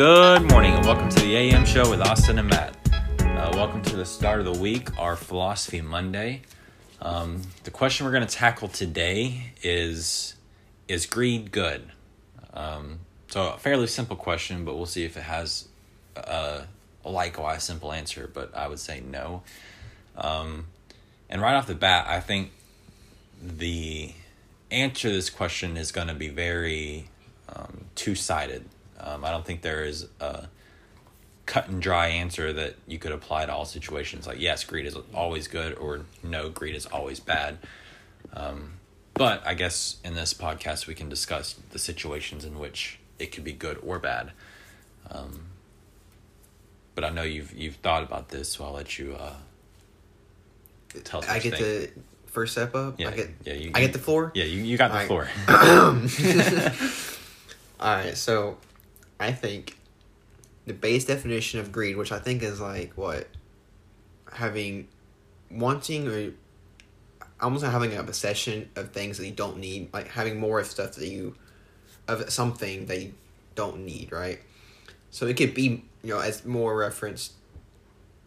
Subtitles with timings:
[0.00, 2.74] Good morning and welcome to the AM show with Austin and Matt.
[3.20, 6.40] Uh, welcome to the start of the week, our Philosophy Monday.
[7.02, 10.36] Um, the question we're going to tackle today is
[10.88, 11.92] Is greed good?
[12.54, 15.68] Um, so, a fairly simple question, but we'll see if it has
[16.16, 16.62] a,
[17.04, 19.42] a likewise simple answer, but I would say no.
[20.16, 20.68] Um,
[21.28, 22.52] and right off the bat, I think
[23.38, 24.14] the
[24.70, 27.10] answer to this question is going to be very
[27.50, 28.64] um, two sided.
[29.02, 30.46] Um, I don't think there is a
[31.46, 34.26] cut and dry answer that you could apply to all situations.
[34.26, 37.58] Like, yes, greed is always good, or no, greed is always bad.
[38.32, 38.74] Um,
[39.14, 43.44] but I guess in this podcast, we can discuss the situations in which it could
[43.44, 44.32] be good or bad.
[45.10, 45.46] Um,
[46.94, 49.32] but I know you've you've thought about this, so I'll let you uh,
[51.04, 51.24] tell.
[51.28, 51.56] I get think.
[51.56, 51.88] to
[52.26, 53.00] first step up.
[53.00, 53.30] Yeah, I get.
[53.44, 54.30] yeah, you- I get the floor.
[54.34, 55.28] Yeah, you, you got the All floor.
[57.80, 58.58] All right, so
[59.20, 59.78] I think
[60.66, 63.28] the base definition of greed, which I think is like what
[64.32, 64.88] having
[65.50, 66.32] wanting or
[67.40, 70.66] almost like having a obsession of things that you don't need, like having more of
[70.66, 71.34] stuff that you
[72.08, 73.14] of something that you
[73.54, 74.40] don't need, right?
[75.10, 77.32] So it could be you know as more referenced.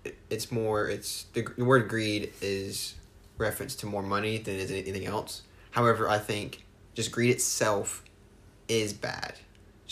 [0.04, 0.88] it- It's more.
[0.90, 2.96] It's the, the word greed is
[3.38, 5.42] reference to more money than is anything else.
[5.72, 8.04] However, I think just greed itself
[8.68, 9.34] is bad.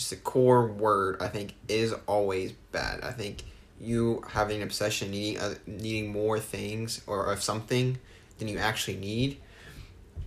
[0.01, 3.01] Just the core word, I think, is always bad.
[3.03, 3.43] I think
[3.79, 7.99] you having an obsession, needing uh, needing more things or of something
[8.39, 9.37] than you actually need,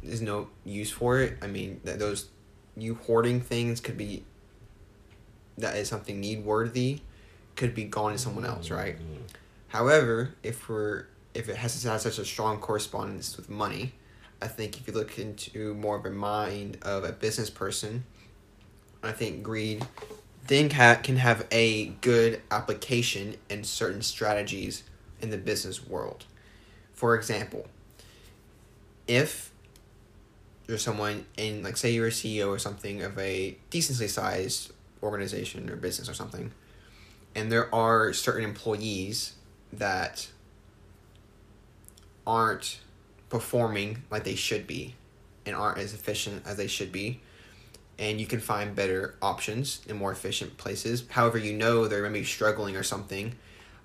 [0.00, 1.38] there's no use for it.
[1.42, 2.28] I mean, that those
[2.76, 4.22] you hoarding things could be
[5.58, 7.00] that is something need worthy,
[7.56, 8.96] could be gone to someone else, right?
[9.66, 13.94] However, if we're if it has, has such a strong correspondence with money,
[14.40, 18.04] I think if you look into more of a mind of a business person,
[19.06, 19.86] I think greed
[20.46, 24.82] then ca- can have a good application in certain strategies
[25.20, 26.24] in the business world.
[26.92, 27.66] For example,
[29.06, 29.50] if
[30.68, 34.72] you're someone in like say you're a CEO or something of a decently sized
[35.02, 36.52] organization or business or something,
[37.34, 39.34] and there are certain employees
[39.72, 40.28] that
[42.26, 42.80] aren't
[43.28, 44.94] performing like they should be
[45.44, 47.20] and aren't as efficient as they should be
[47.98, 51.04] and you can find better options in more efficient places.
[51.10, 53.34] However you know they're maybe struggling or something.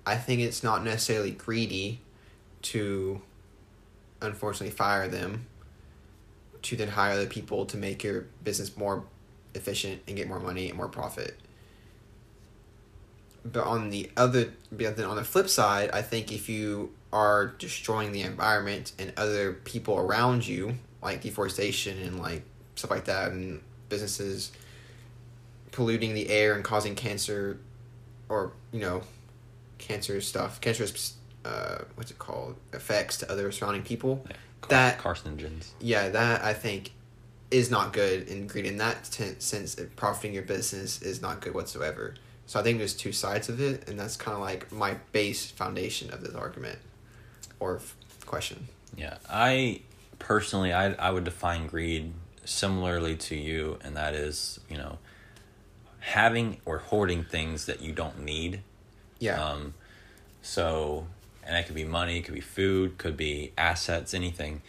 [0.06, 2.00] I think it's not necessarily greedy
[2.62, 3.20] to
[4.20, 5.46] unfortunately fire them
[6.62, 9.04] to then hire other people to make your business more
[9.54, 11.38] efficient and get more money and more profit.
[13.44, 17.46] But on the other but then on the flip side i think if you are
[17.58, 22.42] destroying the environment and other people around you like deforestation and like
[22.74, 24.50] stuff like that and businesses
[25.72, 27.58] polluting the air and causing cancer
[28.28, 29.02] or you know
[29.78, 31.14] cancer stuff cancerous
[31.44, 34.24] uh what's it called effects to other surrounding people
[34.68, 35.70] that carcinogens.
[35.80, 36.92] yeah that i think
[37.50, 41.54] is not good in greed in that ten- sense profiting your business is not good
[41.54, 42.14] whatsoever
[42.46, 45.50] so i think there's two sides of it and that's kind of like my base
[45.50, 46.78] foundation of this argument
[47.58, 47.96] or f-
[48.26, 49.80] question Yeah, I
[50.18, 52.12] personally, I I would define greed
[52.50, 54.98] similarly to you, and that is, you know,
[56.00, 58.62] having or hoarding things that you don't need.
[59.18, 59.74] yeah Um,
[60.42, 61.06] so,
[61.44, 64.62] and that could be money, it could be food, could be assets, anything.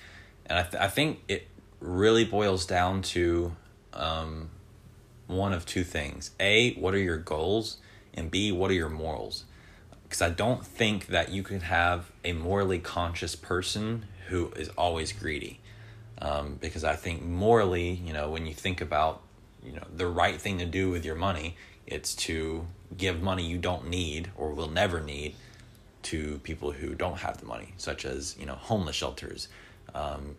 [0.46, 1.48] And I, th- I think it
[1.80, 3.56] really boils down to
[3.94, 4.50] um,
[5.28, 6.32] one of two things.
[6.40, 7.78] A, what are your goals?
[8.14, 9.46] And B, what are your morals?
[10.04, 15.14] Because I don't think that you could have a morally conscious person who is always
[15.14, 15.61] greedy.
[16.22, 19.24] Um, because I think morally, you know, when you think about,
[19.64, 21.56] you know, the right thing to do with your money,
[21.88, 25.36] it's to give money you don't need or will never need
[26.04, 29.48] to people who don't have the money, such as you know homeless shelters,
[29.94, 30.36] um,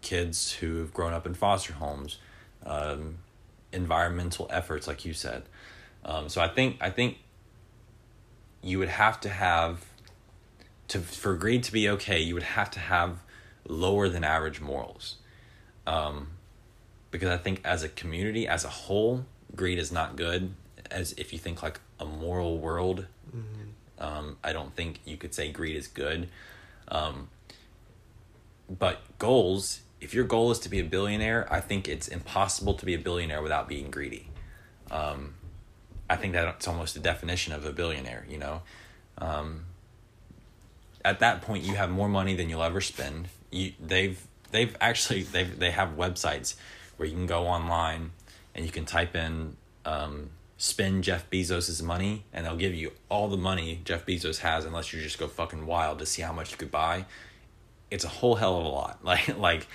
[0.00, 2.18] kids who've grown up in foster homes,
[2.64, 3.18] um,
[3.72, 5.42] environmental efforts, like you said.
[6.04, 7.18] Um, so I think I think
[8.62, 9.84] you would have to have
[10.88, 12.20] to for greed to be okay.
[12.20, 13.22] You would have to have
[13.72, 15.16] lower than average morals,
[15.86, 16.28] um,
[17.10, 19.24] because I think as a community as a whole,
[19.56, 20.54] greed is not good.
[20.90, 23.06] As if you think like a moral world,
[23.98, 26.28] um, I don't think you could say greed is good.
[26.88, 27.28] Um,
[28.68, 32.84] but goals, if your goal is to be a billionaire, I think it's impossible to
[32.84, 34.28] be a billionaire without being greedy.
[34.90, 35.34] Um,
[36.10, 38.62] I think that's almost the definition of a billionaire, you know?
[39.18, 39.64] Um,
[41.04, 43.28] at that point, you have more money than you'll ever spend.
[43.52, 44.20] You, they've,
[44.50, 46.56] they've actually, they've, they have websites
[46.96, 48.10] where you can go online
[48.54, 50.30] and you can type in, um,
[50.62, 54.92] spend Jeff Bezos's money and they'll give you all the money Jeff Bezos has unless
[54.92, 57.04] you just go fucking wild to see how much you could buy.
[57.90, 58.98] It's a whole hell of a lot.
[59.04, 59.66] Like like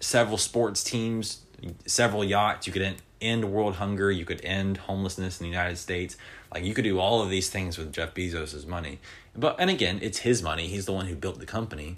[0.00, 1.42] several sports teams,
[1.86, 5.76] several yachts, you could end, end world hunger, you could end homelessness in the United
[5.76, 6.16] States.
[6.52, 8.98] Like you could do all of these things with Jeff Bezos's money.
[9.36, 10.66] But and again, it's his money.
[10.66, 11.96] He's the one who built the company.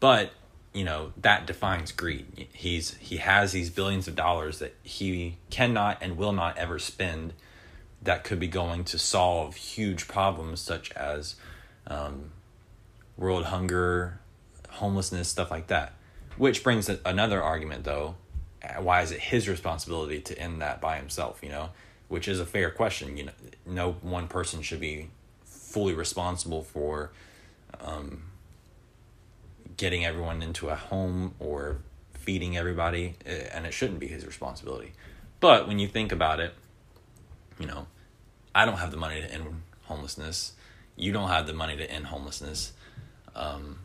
[0.00, 0.32] But
[0.72, 2.48] you know that defines greed.
[2.52, 7.34] He's he has these billions of dollars that he cannot and will not ever spend
[8.02, 11.36] that could be going to solve huge problems such as
[11.86, 12.32] um,
[13.16, 14.18] world hunger
[14.70, 15.92] homelessness stuff like that.
[16.36, 18.16] Which brings another argument though.
[18.78, 21.70] Why is it his responsibility to end that by himself you know?
[22.08, 23.32] Which is a fair question you know?
[23.66, 25.10] No one person should be
[25.72, 27.10] fully responsible for
[27.80, 28.24] um,
[29.76, 31.78] getting everyone into a home or
[32.12, 34.92] feeding everybody, eh, and it shouldn't be his responsibility.
[35.40, 36.54] But when you think about it,
[37.58, 37.86] you know,
[38.54, 40.52] I don't have the money to end homelessness.
[40.96, 42.72] You don't have the money to end homelessness.
[43.34, 43.78] Um,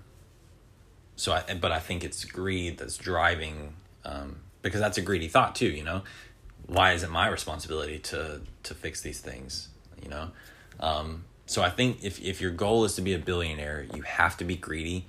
[1.16, 3.74] so I, but I think it's greed that's driving,
[4.04, 5.70] um, because that's a greedy thought too.
[5.70, 6.04] You know,
[6.68, 9.70] why is it my responsibility to to fix these things?
[10.04, 10.32] You know,
[10.80, 14.38] um, so I think if if your goal is to be a billionaire, you have
[14.38, 15.08] to be greedy.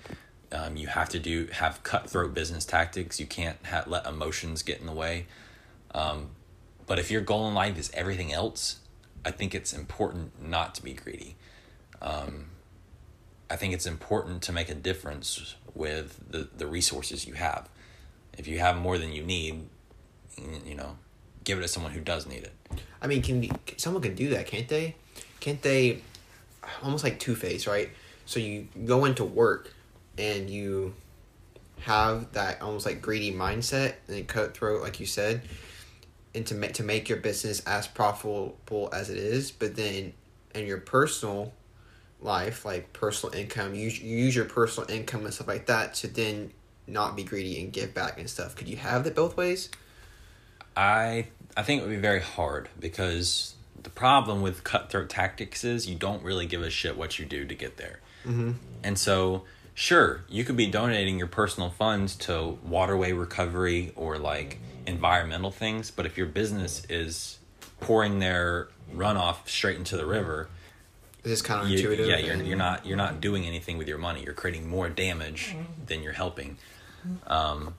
[0.51, 3.21] Um, you have to do have cutthroat business tactics.
[3.21, 5.27] You can't ha- let emotions get in the way.
[5.95, 6.31] Um,
[6.87, 8.79] but if your goal in life is everything else,
[9.25, 11.37] I think it's important not to be greedy.
[12.01, 12.47] Um,
[13.51, 17.69] I think it's important to make a difference with the, the resources you have.
[18.37, 19.69] If you have more than you need,
[20.65, 20.97] you know,
[21.45, 22.53] give it to someone who does need it.
[23.03, 24.97] I mean, can someone can do that, can't they?
[25.41, 26.03] Can't they?
[26.83, 27.91] Almost like Two Face, right?
[28.27, 29.73] So you go into work
[30.17, 30.95] and you
[31.81, 35.43] have that almost like greedy mindset and cutthroat, like you said,
[36.35, 40.13] and to make to make your business as profitable as it is, but then
[40.55, 41.53] in your personal
[42.21, 46.09] life, like personal income, you, you use your personal income and stuff like that to
[46.09, 46.53] then
[46.87, 48.57] not be greedy and give back and stuff.
[48.57, 49.71] Could you have that both ways?
[50.77, 51.27] I
[51.57, 53.55] I think it would be very hard because
[53.89, 57.47] the problem with cutthroat tactics is you don't really give a shit what you do
[57.47, 58.01] to get there.
[58.27, 58.53] Mm-hmm.
[58.85, 64.59] And so sure, you could be donating your personal funds to waterway recovery or like
[64.87, 67.39] environmental things, but if your business is
[67.81, 70.51] pouring their runoff straight into the river,
[71.23, 74.23] this kind of You, yeah, you're, you're not you're not doing anything with your money.
[74.23, 75.57] You're creating more damage
[75.87, 76.59] than you're helping.
[77.27, 77.75] Um,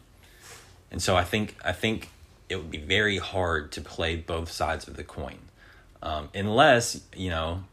[0.89, 2.09] and so I think I think
[2.49, 5.37] it would be very hard to play both sides of the coin,
[6.01, 7.63] um, unless you know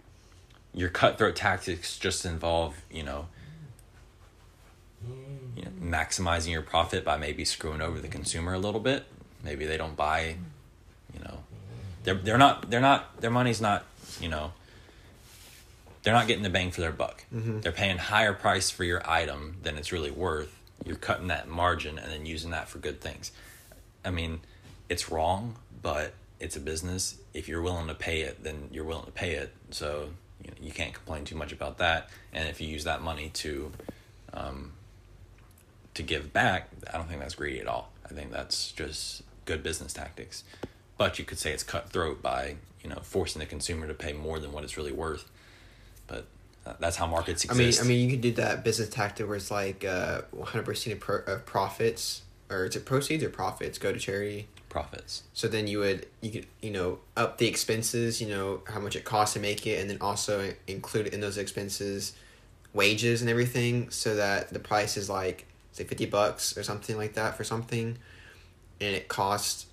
[0.75, 3.26] your cutthroat tactics just involve you know
[5.56, 9.05] you know, maximizing your profit by maybe screwing over the consumer a little bit.
[9.43, 10.37] Maybe they don't buy,
[11.14, 11.38] you know,
[12.05, 13.84] they're they're not they're not their money's not
[14.20, 14.52] you know.
[16.02, 17.25] They're not getting the bang for their buck.
[17.34, 17.62] Mm-hmm.
[17.62, 20.56] They're paying higher price for your item than it's really worth.
[20.84, 23.32] You're cutting that margin and then using that for good things.
[24.05, 24.38] I mean,
[24.88, 27.19] it's wrong, but it's a business.
[27.33, 29.53] If you're willing to pay it, then you're willing to pay it.
[29.71, 30.11] So
[30.43, 32.11] you, know, you can't complain too much about that.
[32.33, 33.73] And if you use that money to
[34.35, 34.73] um,
[35.95, 37.90] to give back, I don't think that's greedy at all.
[38.05, 40.45] I think that's just good business tactics.
[40.99, 44.38] But you could say it's cutthroat by you know forcing the consumer to pay more
[44.38, 45.31] than what it's really worth.
[46.07, 46.26] But
[46.66, 47.81] uh, that's how markets exist.
[47.81, 50.47] I mean, I mean, you could do that business tactic where it's like uh, one
[50.47, 54.49] hundred percent of profits, or is it proceeds or profits go to charity?
[54.76, 55.23] Profits.
[55.33, 58.97] So then you would you could you know up the expenses, you know how much
[58.97, 62.12] it costs to make it, and then also include in those expenses
[62.75, 67.14] wages and everything, so that the price is like say 50 bucks or something like
[67.14, 67.99] that for something
[68.80, 69.66] and it costs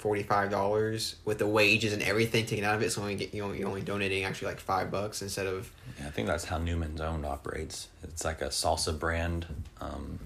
[0.00, 3.58] $45 with the wages and everything taken out of it so only get, you only,
[3.58, 7.00] you're only donating actually like 5 bucks instead of yeah, I think that's how Newman's
[7.00, 7.88] Own operates.
[8.02, 9.46] It's like a salsa brand.
[9.80, 10.18] Um,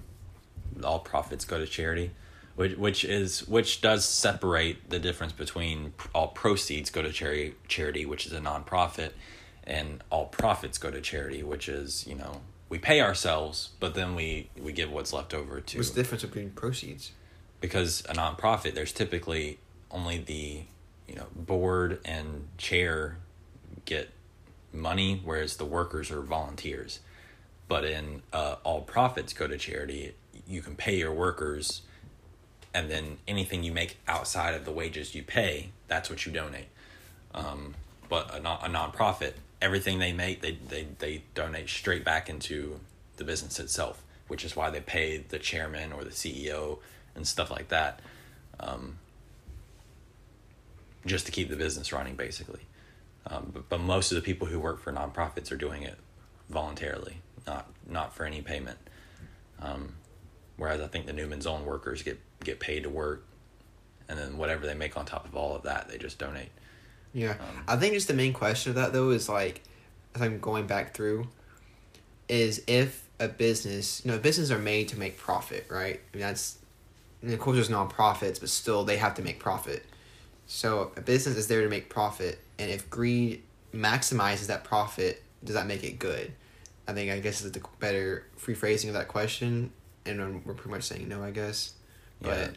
[0.83, 2.11] all profits go to charity,
[2.55, 8.05] which which is which does separate the difference between all proceeds go to charity charity,
[8.05, 9.11] which is a nonprofit,
[9.63, 14.15] and all profits go to charity, which is you know we pay ourselves, but then
[14.15, 15.77] we we give what's left over to.
[15.77, 17.11] What's the difference between proceeds?
[17.59, 19.59] Because a nonprofit, there's typically
[19.91, 20.63] only the
[21.07, 23.17] you know board and chair
[23.85, 24.09] get
[24.73, 27.01] money, whereas the workers are volunteers.
[27.67, 30.13] But in uh, all profits go to charity,
[30.47, 31.81] you can pay your workers,
[32.73, 36.67] and then anything you make outside of the wages you pay, that's what you donate.
[37.33, 37.75] Um,
[38.09, 42.79] but a, non- a nonprofit, everything they make, they, they, they donate straight back into
[43.17, 46.79] the business itself, which is why they pay the chairman or the CEO
[47.15, 47.99] and stuff like that.
[48.59, 48.97] Um,
[51.05, 52.61] just to keep the business running, basically.
[53.27, 55.97] Um, but, but most of the people who work for nonprofits are doing it
[56.49, 58.77] voluntarily, not not for any payment.
[59.59, 59.93] Um,
[60.57, 63.23] whereas I think the Newman's Own workers get get paid to work,
[64.09, 66.49] and then whatever they make on top of all of that, they just donate.
[67.13, 69.61] Yeah, Um, I think just the main question of that though is like,
[70.15, 71.27] as I'm going back through,
[72.29, 75.99] is if a business, you know, businesses are made to make profit, right?
[76.13, 76.57] I mean, that's,
[77.21, 79.85] and of course, there's nonprofits, but still, they have to make profit.
[80.47, 83.43] So a business is there to make profit, and if greed
[83.73, 86.33] maximizes that profit, does that make it good?
[86.87, 89.71] I think I guess is the better free phrasing of that question,
[90.05, 91.73] and we're pretty much saying no, I guess.
[92.23, 92.55] Yeah, But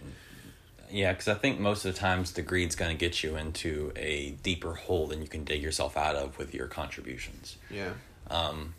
[0.91, 3.93] yeah, because I think most of the times the greed's going to get you into
[3.97, 7.57] a deeper hole than you can dig yourself out of with your contributions.
[7.71, 7.93] yeah,
[8.31, 8.75] Um,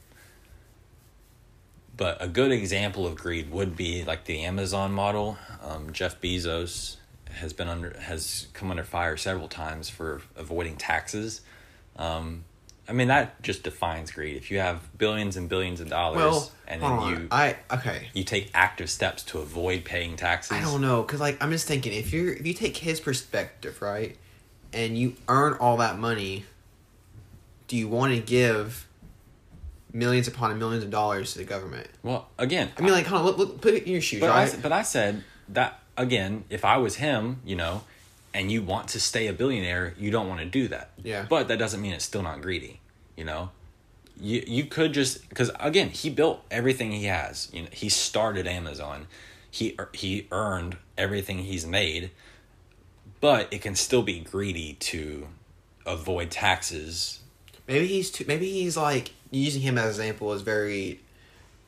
[1.98, 5.38] but a good example of greed would be like the Amazon model.
[5.64, 6.98] Um, Jeff Bezos
[7.32, 11.42] has been under has come under fire several times for avoiding taxes.
[11.98, 12.46] Um,
[12.88, 14.36] I mean that just defines greed.
[14.38, 17.10] If you have billions and billions of dollars well, and then on.
[17.10, 18.10] you I okay.
[18.14, 20.52] you take active steps to avoid paying taxes.
[20.58, 23.82] I don't know, cause like I'm just thinking, if you're if you take his perspective,
[23.82, 24.16] right,
[24.74, 26.46] and you earn all that money,
[27.68, 28.88] do you want to give
[29.92, 31.88] millions upon millions of dollars to the government?
[32.04, 34.30] Well, again, I mean, like, hold on, look, look, put it in your shoes, But
[34.30, 34.44] right?
[34.48, 36.44] s- but I said that again.
[36.50, 37.84] If I was him, you know,
[38.36, 40.92] and you want to stay a billionaire, you don't want to do that.
[41.02, 41.26] Yeah.
[41.28, 42.82] But that doesn't mean it's still not greedy.
[43.16, 43.52] You know,
[44.20, 47.50] you you could just because again he built everything he has.
[47.54, 49.08] You know, he started Amazon.
[49.50, 52.12] He he earned everything he's made,
[53.22, 55.28] but it can still be greedy to
[55.86, 57.22] avoid taxes.
[57.68, 58.26] maybe he's too.
[58.28, 61.00] Maybe he's like using him as an example is very,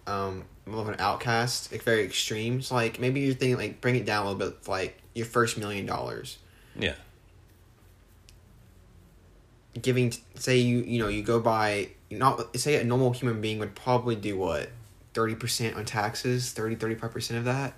[0.06, 1.72] um, more of an outcast.
[1.72, 2.62] Like very extreme.
[2.62, 4.68] So like maybe you're thinking like bring it down a little bit.
[4.68, 6.40] Like your first million dollars.
[6.80, 6.94] Yeah.
[9.82, 13.76] giving say you you know you go by not say a normal human being would
[13.76, 14.70] probably do what
[15.14, 17.74] 30% on taxes 30 35% of that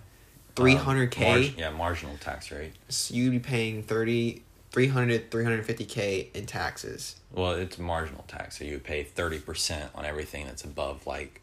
[0.55, 2.73] 300k Um, marg- yeah, marginal tax rate.
[2.89, 8.73] so you'd be paying 30 300 350k in taxes Well, it's marginal tax, so you
[8.73, 11.41] would pay thirty percent on everything that's above like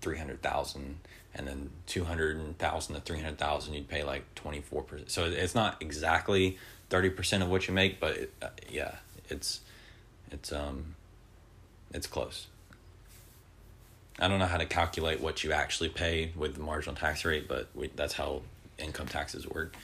[0.00, 0.98] three hundred thousand,
[1.34, 5.10] and then two hundred thousand to three hundred thousand, you'd pay like twenty four percent.
[5.10, 6.56] So it's not exactly
[6.90, 8.96] thirty percent of what you make, but it, uh, yeah,
[9.28, 9.60] it's
[10.30, 10.94] it's um
[11.92, 12.46] it's close.
[14.20, 17.46] I don't know how to calculate what you actually pay with the marginal tax rate,
[17.48, 18.42] but we, that's how
[18.78, 19.74] income taxes work.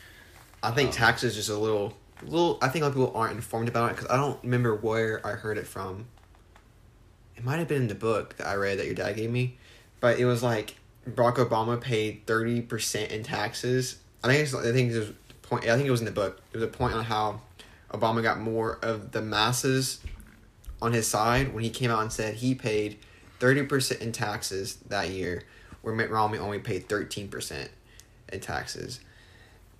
[0.62, 3.34] i think Um, taxes just a little little i think a lot of people aren't
[3.34, 6.06] informed about it because i don't remember where i heard it from
[7.36, 9.58] it might have been in the book that i read that your dad gave me
[10.00, 10.76] but it was like
[11.10, 15.08] barack obama paid 30% in taxes i think it's, i think it was
[15.46, 17.40] point i think it was in the book it was a point on how
[17.90, 20.00] obama got more of the masses
[20.82, 22.98] on his side when he came out and said he paid
[23.40, 25.42] 30% in taxes that year
[25.82, 27.68] where mitt romney only paid 13%
[28.32, 29.00] in taxes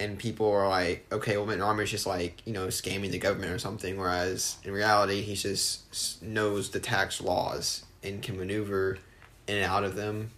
[0.00, 3.52] and people are like, okay, well, Mitt Romney's just like you know scamming the government
[3.52, 8.98] or something, whereas in reality he just knows the tax laws and can maneuver
[9.46, 10.30] in and out of them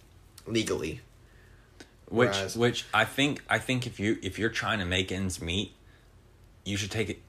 [0.45, 1.01] legally.
[2.09, 5.41] Which Whereas- which I think I think if you if you're trying to make ends
[5.41, 5.73] meet,
[6.65, 7.21] you should take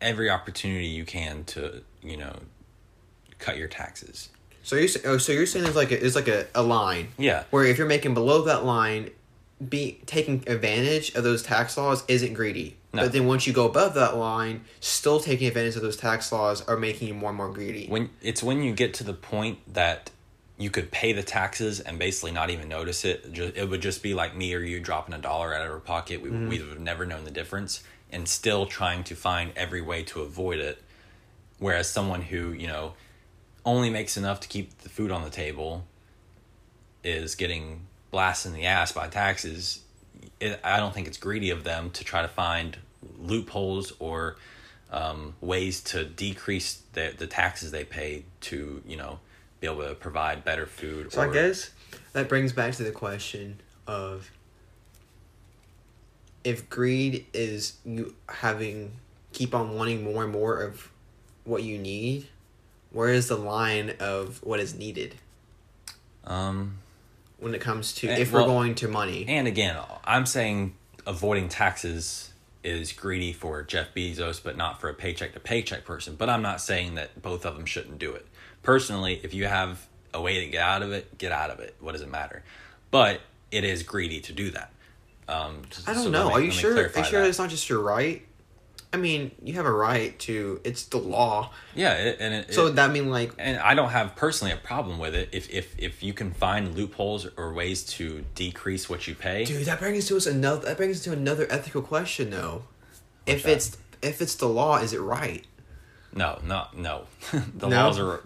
[0.00, 2.36] every opportunity you can to you know
[3.38, 4.28] cut your taxes.
[4.62, 7.44] So you're oh, so you're saying there's like a there's like a, a line Yeah,
[7.50, 9.10] where if you're making below that line,
[9.68, 12.76] be taking advantage of those tax laws isn't greedy.
[12.94, 13.02] No.
[13.02, 16.60] But then once you go above that line, still taking advantage of those tax laws
[16.68, 17.86] are making you more and more greedy.
[17.88, 20.10] when it's when you get to the point that
[20.62, 23.32] you could pay the taxes and basically not even notice it.
[23.32, 25.80] Ju- It would just be like me or you dropping a dollar out of our
[25.80, 26.22] pocket.
[26.22, 30.02] We we would have never known the difference, and still trying to find every way
[30.04, 30.82] to avoid it.
[31.58, 32.94] Whereas someone who you know
[33.64, 35.84] only makes enough to keep the food on the table
[37.04, 39.80] is getting blasted in the ass by taxes.
[40.40, 42.76] It, I don't think it's greedy of them to try to find
[43.18, 44.36] loopholes or
[44.90, 49.18] um, ways to decrease the the taxes they pay to you know
[49.62, 51.12] be able to provide better food.
[51.12, 51.70] So I guess
[52.12, 54.28] that brings back to the question of
[56.44, 58.92] if greed is you having
[59.32, 60.90] keep on wanting more and more of
[61.44, 62.26] what you need,
[62.90, 65.14] where is the line of what is needed
[66.24, 66.78] Um,
[67.38, 69.24] when it comes to Eh, if well- we're going to money?
[69.28, 70.74] and again, I'm saying
[71.06, 72.30] avoiding taxes
[72.64, 76.16] is greedy for Jeff Bezos, but not for a paycheck to paycheck person.
[76.16, 78.26] But I'm not saying that both of them shouldn't do it.
[78.62, 81.74] Personally, if you have a way to get out of it, get out of it.
[81.80, 82.42] What does it matter?
[82.90, 84.72] But it is greedy to do that.
[85.28, 86.28] Um, I don't so know.
[86.28, 86.72] me- Are you sure?
[86.76, 87.28] Are you sure that.
[87.28, 88.26] it's not just your right?
[88.94, 90.60] I mean, you have a right to.
[90.64, 91.50] It's the law.
[91.74, 94.58] Yeah, it, and it, So it- that mean like and I don't have personally a
[94.58, 99.06] problem with it if if if you can find loopholes or ways to decrease what
[99.08, 99.46] you pay.
[99.46, 100.66] Dude, that brings to us another.
[100.66, 102.64] That brings us to another ethical question, though.
[103.24, 103.52] if that?
[103.52, 105.46] it's if it's the law, is it right?
[106.14, 107.04] No, no, no.
[107.56, 107.88] the No?
[107.88, 108.22] laws are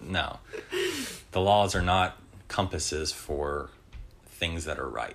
[0.02, 0.38] no.
[1.32, 2.16] The laws are not
[2.48, 3.70] compasses for
[4.26, 5.14] things that are right.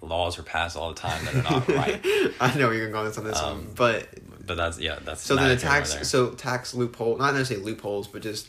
[0.00, 2.00] Laws are passed all the time that are not right.
[2.40, 4.08] I know you're going to go on this on this one, but
[4.46, 7.34] But that's yeah, that's so then the neither here nor tax so tax loophole, not
[7.34, 8.48] necessarily loopholes, but just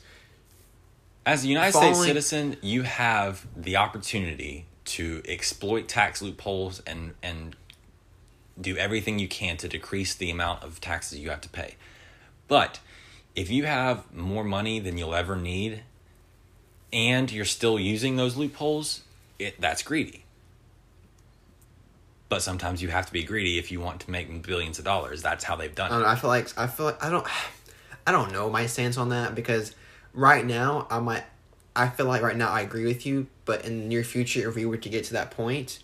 [1.25, 7.55] As a United States citizen, you have the opportunity to exploit tax loopholes and and
[8.59, 11.75] do everything you can to decrease the amount of taxes you have to pay.
[12.47, 12.79] But
[13.35, 15.83] if you have more money than you'll ever need
[16.91, 19.01] and you're still using those loopholes,
[19.39, 20.25] it that's greedy.
[22.29, 25.21] But sometimes you have to be greedy if you want to make billions of dollars.
[25.21, 25.99] That's how they've done I it.
[25.99, 26.07] know.
[26.07, 27.27] I feel like I feel like I don't.
[28.05, 29.73] I don't know my stance on that because
[30.13, 31.23] right now I might.
[31.75, 34.55] I feel like right now I agree with you, but in the near future, if
[34.55, 35.79] we were to get to that point,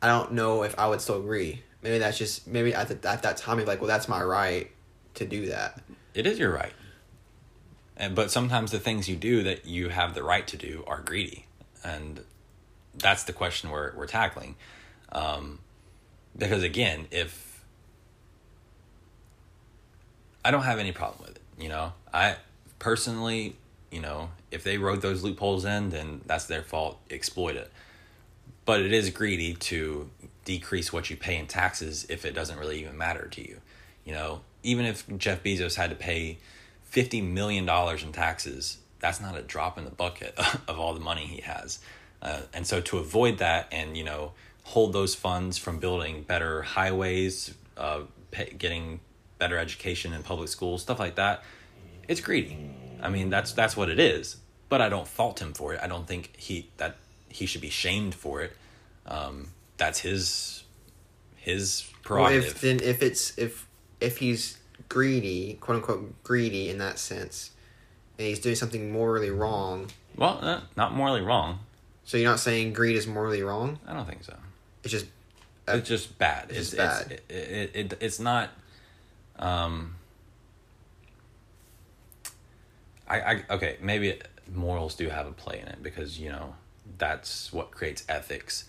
[0.00, 1.62] I don't know if I would still agree.
[1.82, 4.70] Maybe that's just maybe at the, at that time, you're like, well, that's my right
[5.20, 5.80] to do that.
[6.12, 6.72] It is your right.
[7.96, 11.00] And, but sometimes the things you do that you have the right to do are
[11.00, 11.46] greedy.
[11.84, 12.20] And
[12.96, 14.56] that's the question we're, we're tackling.
[15.12, 15.60] Um,
[16.36, 17.64] because again, if
[20.44, 22.36] I don't have any problem with it, you know, I
[22.78, 23.56] personally,
[23.90, 26.98] you know, if they wrote those loopholes in, then that's their fault.
[27.10, 27.70] Exploit it.
[28.64, 30.08] But it is greedy to
[30.44, 33.60] decrease what you pay in taxes if it doesn't really even matter to you.
[34.04, 36.38] You know, even if Jeff Bezos had to pay
[36.84, 40.34] fifty million dollars in taxes, that's not a drop in the bucket
[40.68, 41.78] of all the money he has.
[42.22, 44.32] Uh, and so to avoid that and you know
[44.64, 49.00] hold those funds from building better highways, uh, pay, getting
[49.38, 51.42] better education in public schools, stuff like that,
[52.08, 52.70] it's greedy.
[53.02, 54.36] I mean that's that's what it is.
[54.68, 55.80] But I don't fault him for it.
[55.82, 56.96] I don't think he that
[57.28, 58.56] he should be shamed for it.
[59.06, 60.62] Um, that's his
[61.36, 62.44] his Well, prerogative.
[62.56, 63.66] if then if it's if
[64.00, 64.58] if he's
[64.88, 67.50] greedy, quote unquote greedy in that sense,
[68.18, 71.60] and he's doing something morally wrong, Well, uh, not morally wrong.
[72.04, 73.78] so you're not saying greed is morally wrong.
[73.86, 74.36] I don't think so.
[74.82, 75.06] It's just
[75.68, 76.46] It's just bad.
[76.50, 77.12] it's It's, just bad.
[77.12, 78.50] It's, it, it, it, it's not.
[79.38, 79.96] Um.
[83.08, 84.20] I, I okay maybe
[84.54, 86.54] morals do have a play in it because you know
[86.98, 88.64] that's what creates ethics.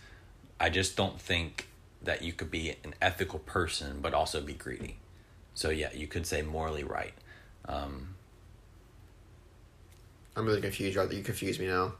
[0.60, 1.67] I just don't think
[2.02, 4.98] that you could be an ethical person but also be greedy.
[5.54, 7.14] So yeah, you could say morally right.
[7.68, 8.16] Um,
[10.36, 10.96] I'm really confused.
[10.98, 11.94] Right, you confuse me now.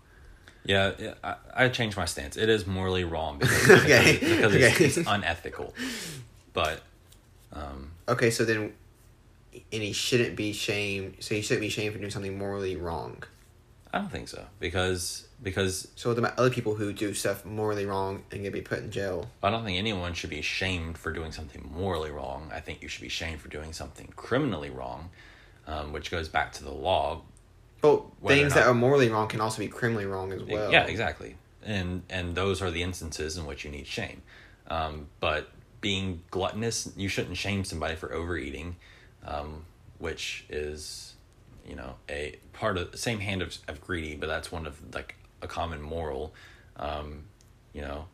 [0.64, 2.38] Yeah, I, I changed my stance.
[2.38, 5.74] It is morally wrong because, Okay, because, because it's, it's unethical.
[6.54, 6.82] But
[7.52, 8.74] um, Okay, so then,
[9.54, 11.18] and he shouldn't be shamed.
[11.20, 13.24] So he shouldn't be shamed for doing something morally wrong.
[13.94, 18.24] I don't think so because because So the other people who do stuff morally wrong
[18.32, 19.30] and get be put in jail.
[19.44, 22.52] I don't think anyone should be shamed for doing something morally wrong.
[22.54, 25.10] I think you should be shamed for doing something criminally wrong,
[25.68, 27.24] um, which goes back to the law.
[27.82, 30.72] But things not- that are morally wrong can also be criminally wrong as well.
[30.72, 31.36] Yeah, exactly.
[31.64, 34.22] And and those are the instances in which you need shame.
[34.68, 35.50] Um, but
[35.82, 38.76] being gluttonous, you shouldn't shame somebody for overeating,
[39.26, 39.66] um,
[39.98, 41.11] which is,
[41.68, 44.80] you know, a part of the same hand of, of greedy, but that's one of
[44.94, 46.34] like a common moral.
[46.78, 47.24] Um,
[47.74, 48.06] you know,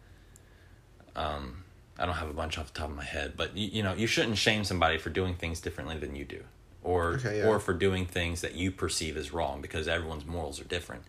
[1.15, 1.63] um,
[1.97, 3.93] I don't have a bunch off the top of my head, but you, you know,
[3.93, 6.43] you shouldn't shame somebody for doing things differently than you do,
[6.83, 7.47] or Okay, yeah.
[7.47, 11.03] or for doing things that you perceive as wrong because everyone's morals are different.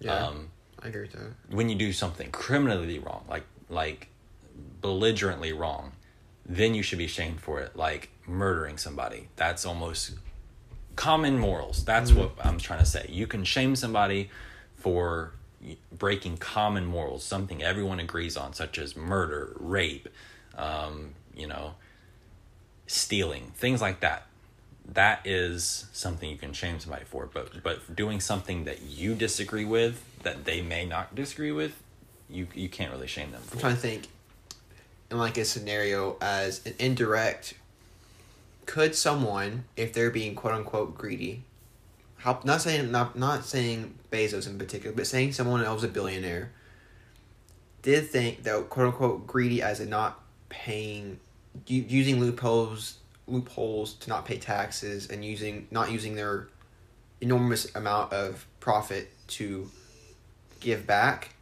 [0.00, 0.48] Yeah, Um,
[0.82, 1.32] I agree with that.
[1.54, 4.08] when you do something criminally wrong, like like
[4.80, 5.92] belligerently wrong,
[6.46, 9.28] then you should be shamed for it, like murdering somebody.
[9.36, 10.12] That's almost
[10.96, 11.84] common morals.
[11.84, 13.06] That's what I'm trying to say.
[13.08, 14.30] You can shame somebody
[14.76, 15.32] for
[15.92, 20.08] breaking common morals, something everyone agrees on, such as murder, rape,
[20.56, 21.74] um, you know,
[22.86, 24.26] stealing, things like that.
[24.92, 29.64] That is something you can shame somebody for, but but doing something that you disagree
[29.64, 31.82] with, that they may not disagree with,
[32.28, 34.08] you you can't really shame them I'm trying to think
[35.10, 37.54] in like a scenario as an indirect
[38.66, 41.42] could someone if they're being quote unquote greedy
[42.18, 46.50] how not saying not not saying Bezos in particular but saying someone else a billionaire
[47.82, 51.18] did think that quote unquote greedy as in not paying
[51.66, 56.48] using loopholes loopholes to not pay taxes and using not using their
[57.20, 59.70] enormous amount of profit to
[60.60, 61.34] give back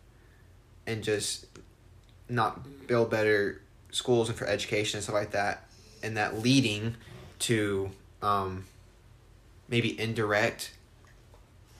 [0.87, 1.47] and just
[2.29, 5.65] not build better schools and for education and stuff like that
[6.03, 6.97] and that leading
[7.43, 7.91] to
[8.23, 8.65] um,
[9.69, 10.73] maybe indirect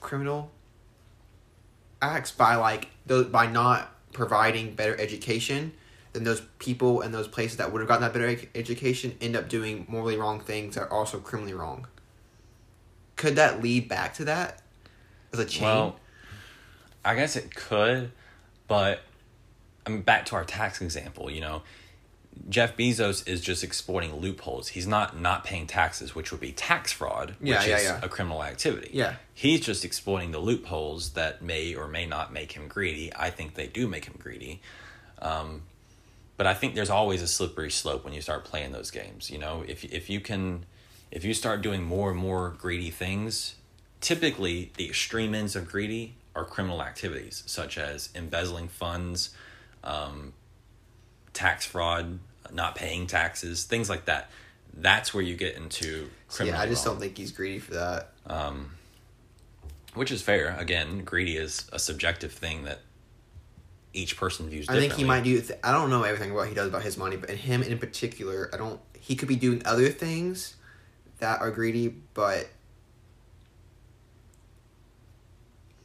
[0.01, 0.51] criminal
[2.01, 5.71] acts by like those by not providing better education
[6.11, 9.47] then those people and those places that would have gotten that better education end up
[9.47, 11.87] doing morally wrong things that are also criminally wrong
[13.15, 14.61] could that lead back to that
[15.31, 15.99] as a chain Well,
[17.05, 18.11] I guess it could,
[18.67, 19.01] but
[19.85, 21.29] I mean, back to our tax example.
[21.29, 21.63] You know,
[22.49, 24.69] Jeff Bezos is just exploiting loopholes.
[24.69, 27.99] He's not not paying taxes, which would be tax fraud, which Yeah, yeah, is yeah.
[28.03, 28.89] a criminal activity.
[28.93, 29.15] Yeah.
[29.33, 33.11] he's just exploiting the loopholes that may or may not make him greedy.
[33.15, 34.61] I think they do make him greedy.
[35.21, 35.63] Um,
[36.37, 39.29] but I think there's always a slippery slope when you start playing those games.
[39.29, 40.65] You know, if if you can,
[41.11, 43.55] if you start doing more and more greedy things,
[44.01, 49.29] typically the extreme ends of greedy are criminal activities such as embezzling funds,
[49.83, 50.33] um,
[51.33, 52.19] tax fraud,
[52.51, 54.29] not paying taxes, things like that.
[54.75, 56.57] That's where you get into criminal.
[56.57, 58.71] yeah i just don't think he's greedy for that um,
[59.93, 60.55] which is fair.
[60.57, 62.79] Again, greedy is a subjective thing that
[63.93, 64.67] each person views.
[64.69, 65.39] I think he might do.
[65.39, 67.61] Th- I don't know everything about what he does about his money, but in him
[67.63, 68.79] in particular, I don't.
[68.99, 70.55] He could be doing other things
[71.19, 72.49] that are greedy, but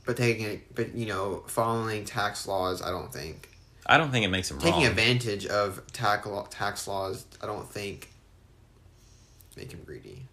[0.07, 2.81] but taking it, but you know, following tax laws.
[2.81, 3.51] I don't think
[3.88, 4.87] I don't think it makes him taking wrong.
[4.87, 7.24] advantage of tax law, tax laws.
[7.42, 8.11] I don't think
[9.57, 10.27] make him greedy.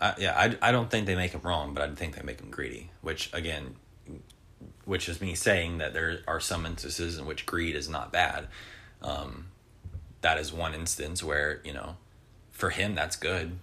[0.00, 2.40] I, yeah, I, I don't think they make him wrong, but I think they make
[2.40, 2.90] him greedy.
[3.00, 3.76] Which again,
[4.84, 8.48] which is me saying that there are some instances in which greed is not bad.
[9.00, 9.46] Um,
[10.20, 11.96] that is one instance where you know,
[12.50, 13.58] for him that's good,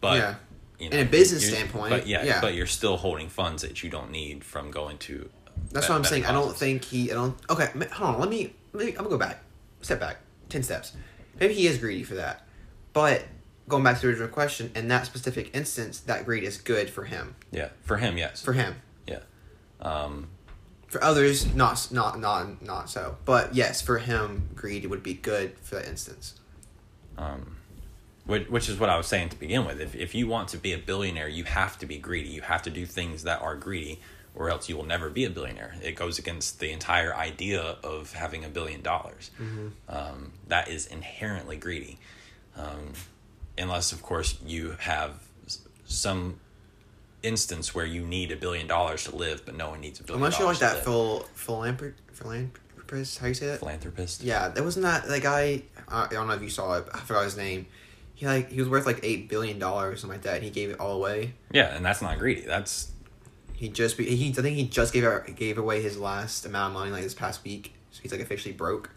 [0.00, 0.34] but Yeah.
[0.78, 2.40] you In a business standpoint, but yeah, yeah.
[2.40, 5.28] but you're still holding funds that you don't need from going to.
[5.72, 6.26] That's what I'm saying.
[6.26, 7.10] I don't think he.
[7.10, 7.36] I don't.
[7.48, 8.20] Okay, hold on.
[8.20, 8.52] Let me.
[8.72, 8.90] Let me.
[8.92, 9.42] I'm gonna go back.
[9.82, 10.16] Step back.
[10.48, 10.92] Ten steps.
[11.38, 12.46] Maybe he is greedy for that,
[12.92, 13.24] but
[13.68, 17.04] going back to the original question, in that specific instance, that greed is good for
[17.04, 17.36] him.
[17.52, 18.42] Yeah, for him, yes.
[18.42, 18.74] For him.
[19.06, 19.20] yeah.
[19.80, 20.28] Um,
[20.88, 23.16] For others, not not not not so.
[23.24, 26.34] But yes, for him, greed would be good for that instance.
[27.16, 27.56] um,
[28.26, 29.80] which, which is what I was saying to begin with.
[29.80, 32.28] If, if you want to be a billionaire, you have to be greedy.
[32.28, 34.00] You have to do things that are greedy,
[34.34, 35.74] or else you will never be a billionaire.
[35.82, 39.30] It goes against the entire idea of having a billion dollars.
[39.88, 41.98] Um, that is inherently greedy.
[42.56, 42.92] Um,
[43.58, 45.12] unless, of course, you have
[45.84, 46.38] some
[47.22, 50.22] instance where you need a billion dollars to live, but no one needs a billion
[50.24, 50.84] Unless you're like that to live.
[50.84, 53.58] phil philanthropist, philanthropist, how you say that?
[53.58, 54.22] philanthropist.
[54.22, 55.62] Yeah, that wasn't that that guy.
[55.88, 56.86] I I don't know if you saw it.
[56.94, 57.66] I forgot his name.
[58.14, 60.36] He like he was worth like eight billion dollars or something like that.
[60.36, 61.34] And he gave it all away.
[61.52, 62.42] Yeah, and that's not greedy.
[62.42, 62.90] That's
[63.60, 66.80] He just he I think he just gave out, gave away his last amount of
[66.80, 67.74] money like this past week.
[67.90, 68.88] So he's like officially broke.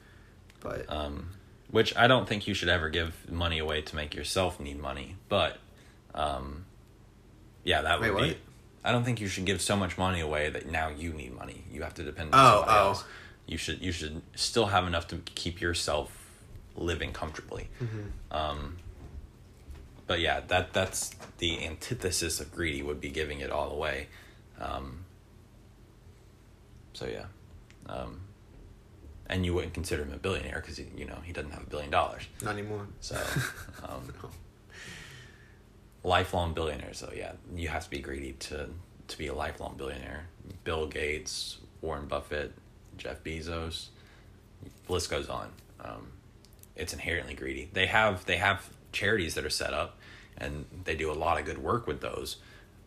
[0.62, 1.32] But um,
[1.70, 5.18] which I don't think you should ever give money away to make yourself need money.
[5.28, 5.58] But
[6.16, 6.64] um,
[7.66, 8.38] yeah, that would Wait, be.
[8.86, 11.66] I don't think you should give so much money away that now you need money.
[11.70, 12.88] You have to depend on Oh, somebody oh.
[12.88, 13.04] else.
[13.48, 16.26] You should you should still have enough to keep yourself
[16.78, 17.68] living comfortably.
[17.84, 18.34] Mm-hmm.
[18.34, 18.78] Um,
[20.08, 24.08] but yeah, that that's the antithesis of greedy would be giving it all away.
[24.60, 25.06] Um,
[26.94, 27.26] so yeah,
[27.88, 28.22] um,
[29.28, 31.90] and you wouldn't consider him a billionaire because you know he doesn't have a billion
[31.92, 32.24] dollars.
[32.42, 32.88] not anymore.
[33.02, 33.16] So
[33.88, 34.30] um, No.
[36.04, 36.94] lifelong billionaire.
[36.94, 38.70] So yeah, you have to be greedy to
[39.08, 40.28] to be a lifelong billionaire.
[40.64, 42.54] Bill Gates, Warren Buffett,
[42.98, 43.88] Jeff Bezos,
[44.86, 45.50] the list goes on.
[45.84, 46.08] Um,
[46.76, 47.70] it's inherently greedy.
[47.74, 49.98] They have they have charities that are set up,
[50.38, 52.38] and they do a lot of good work with those.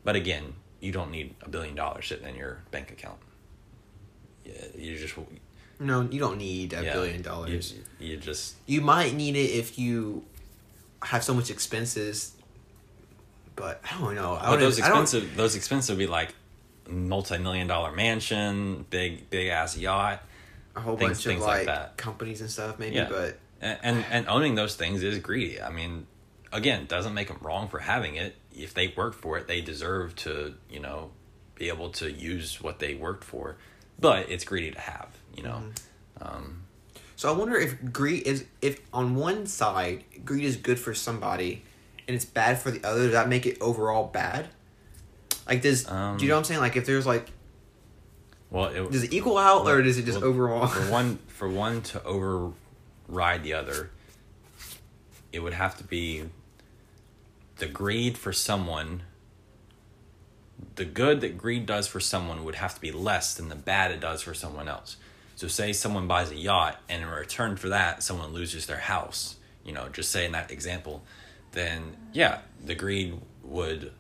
[0.05, 0.55] But again,
[0.87, 3.18] you don't need a billion dollars sitting in your bank account.
[4.44, 5.14] Yeah, you just
[5.81, 7.75] No, you don't need a yeah, billion dollars.
[8.01, 10.25] You, you just You might need it if you
[11.03, 12.33] have so much expenses.
[13.57, 14.35] But I don't know.
[14.40, 16.35] I But those I don't- expensive those expensive would be like
[16.88, 20.22] multi million dollar mansion, big big ass yacht,
[20.77, 21.96] a whole things- bunch of things like like, that.
[21.96, 22.96] companies and stuff, maybe.
[22.96, 23.09] Yeah.
[23.09, 25.61] But and, and and owning those things is greedy.
[25.61, 26.07] I mean,
[26.57, 28.35] again, doesn't make them wrong for having it.
[28.57, 31.11] If they worked for it, they deserve to you know
[31.55, 33.57] be able to use what they worked for.
[33.99, 35.62] But it's greedy to have, you know.
[36.21, 36.37] Mm-hmm.
[36.37, 36.62] Um,
[37.14, 41.62] So I wonder if greed is if on one side greed is good for somebody
[42.09, 44.49] and it's bad for the other, does that make it overall bad?
[45.47, 46.61] Like does Um, do you know what I'm saying?
[46.61, 47.31] Like if there's like
[48.51, 51.49] well, it, does it equal out or does it just well, overall for one for
[51.49, 53.90] one to override the other
[55.33, 56.25] it would have to be
[57.57, 59.03] the greed for someone
[60.77, 63.90] the good that greed does for someone would have to be less than the bad
[63.90, 64.97] it does for someone else
[65.35, 69.37] so say someone buys a yacht and in return for that someone loses their house
[69.66, 71.03] you know, just say in that example,
[71.53, 73.92] then yeah, the greed would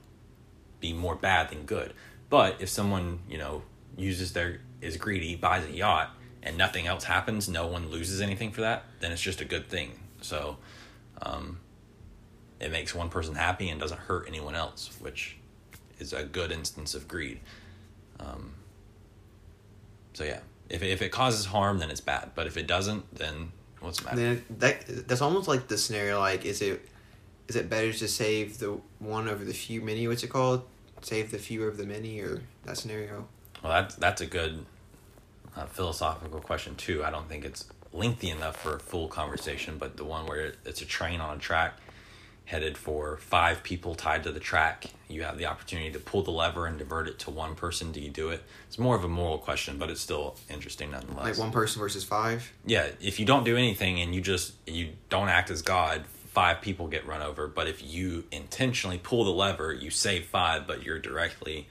[0.80, 1.92] be more bad than good.
[2.30, 3.62] But if someone, you know,
[3.96, 6.10] uses their is greedy, buys a yacht,
[6.42, 9.68] and nothing else happens, no one loses anything for that, then it's just a good
[9.68, 9.98] thing.
[10.20, 10.58] So,
[11.20, 11.58] um,
[12.60, 15.36] it makes one person happy and doesn't hurt anyone else, which
[15.98, 17.40] is a good instance of greed.
[18.18, 18.54] Um,
[20.14, 22.30] so yeah, if if it causes harm, then it's bad.
[22.34, 24.16] But if it doesn't, then what's the matter?
[24.16, 26.18] Then that that's almost like the scenario.
[26.18, 26.88] Like, is it
[27.48, 30.08] is it better to save the one over the few many?
[30.08, 30.62] What's it called?
[31.02, 33.28] Save the few over the many, or that scenario?
[33.62, 34.64] Well, that's that's a good
[35.54, 37.04] uh, philosophical question too.
[37.04, 40.82] I don't think it's lengthy enough for a full conversation, but the one where it's
[40.82, 41.78] a train on a track
[42.46, 46.30] headed for five people tied to the track, you have the opportunity to pull the
[46.30, 47.92] lever and divert it to one person.
[47.92, 48.42] Do you do it?
[48.68, 51.24] It's more of a moral question, but it's still interesting nonetheless.
[51.24, 52.52] Like one person versus five.
[52.64, 56.60] Yeah, if you don't do anything and you just you don't act as God, five
[56.60, 57.48] people get run over.
[57.48, 61.68] But if you intentionally pull the lever, you save five, but you're directly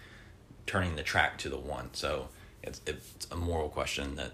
[0.68, 1.90] turning the track to the one.
[1.94, 2.28] So
[2.64, 4.32] it's it's a moral question that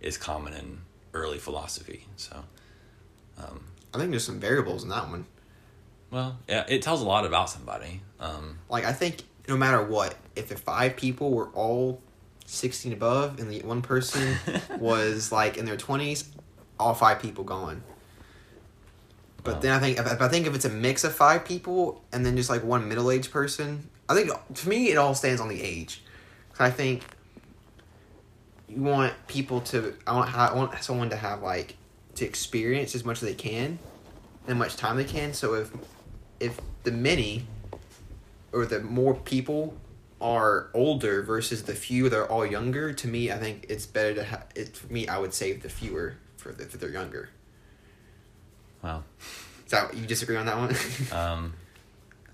[0.00, 0.78] is common in
[1.14, 2.06] early philosophy.
[2.16, 2.44] So,
[3.38, 5.26] um, I think there's some variables in that one.
[6.16, 8.00] Well, yeah, it tells a lot about somebody.
[8.18, 12.00] Um, Like I think no matter what, if the five people were all
[12.46, 14.38] sixteen above and the one person
[14.78, 16.30] was like in their twenties,
[16.80, 17.82] all five people gone.
[19.44, 19.60] But Wow.
[19.60, 22.24] then I think if, if I think if it's a mix of five people and
[22.24, 25.48] then just like one middle aged person, I think to me it all stands on
[25.48, 26.00] the age.
[26.54, 27.02] 'Cause I think
[28.68, 31.76] you want people to I want I want someone to have like
[32.14, 33.78] to experience as much as they can,
[34.48, 35.34] and much time they can.
[35.34, 35.70] So if
[36.40, 37.46] if the many
[38.52, 39.74] or the more people
[40.20, 44.14] are older versus the few that are all younger, to me, I think it's better
[44.14, 44.46] to have.
[44.54, 47.28] It for me, I would save the fewer for the, if they're younger.
[48.82, 49.04] Wow.
[49.64, 50.74] Is that you disagree on that one?
[51.12, 51.54] um,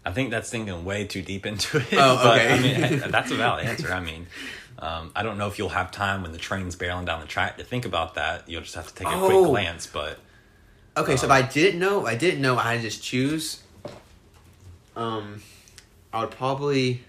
[0.04, 1.86] I think that's thinking way too deep into it.
[1.92, 3.92] Oh, but, I mean, that's a valid answer.
[3.92, 4.26] I mean,
[4.78, 7.56] um, I don't know if you'll have time when the train's barreling down the track
[7.58, 8.48] to think about that.
[8.48, 9.26] You'll just have to take a Oh.
[9.28, 9.86] quick glance.
[9.86, 10.18] But
[10.96, 12.58] okay, so if I didn't know, I didn't know.
[12.58, 13.62] I just choose.
[14.96, 15.42] Um,
[16.12, 17.02] I would probably.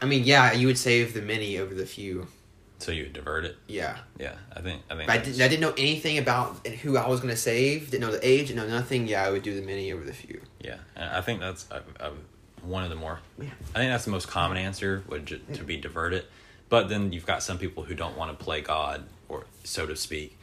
[0.00, 2.26] I mean, yeah, you would save the many over the few.
[2.78, 3.56] so you would divert it.
[3.68, 5.08] Yeah, Yeah, I think I think.
[5.08, 7.90] I, that's- did, I didn't know anything about who I was gonna save.
[7.92, 8.48] Didn't know the age.
[8.48, 9.06] Didn't know nothing.
[9.06, 10.40] Yeah, I would do the many over the few.
[10.60, 12.10] Yeah, and I think that's uh, uh,
[12.62, 13.20] one of the more.
[13.38, 13.50] Yeah.
[13.74, 16.26] I think that's the most common answer would ju- to be divert it,
[16.68, 19.94] but then you've got some people who don't want to play God or so to
[19.94, 20.36] speak,